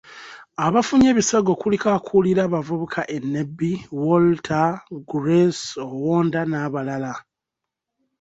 Abafunye 0.65 1.07
ebisago 1.13 1.51
kuliko; 1.61 1.87
akulira 1.97 2.41
abavubuka 2.47 3.01
e 3.15 3.17
Nebbi; 3.33 3.71
Walter, 4.03 4.69
Grace 5.11 5.65
Owonda 5.85 6.41
n'abalala. 6.49 7.13